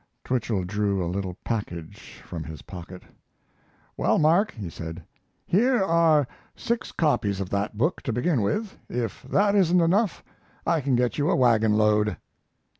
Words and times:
Twichell 0.23 0.63
drew 0.63 1.05
a 1.05 1.05
little 1.05 1.35
package 1.43 2.23
from 2.25 2.43
his 2.43 2.63
pocket. 2.63 3.03
"Well, 3.95 4.17
Mark," 4.17 4.49
he 4.49 4.67
said, 4.67 5.03
"here 5.45 5.83
are 5.83 6.27
six 6.55 6.91
copies 6.91 7.39
of 7.39 7.51
that 7.51 7.77
book, 7.77 8.01
to 8.01 8.11
begin 8.11 8.41
with. 8.41 8.79
If 8.89 9.21
that 9.29 9.53
isn't 9.53 9.79
enough, 9.79 10.23
I 10.65 10.81
can 10.81 10.95
get 10.95 11.19
you 11.19 11.29
a 11.29 11.35
wagon 11.35 11.73
load." 11.73 12.17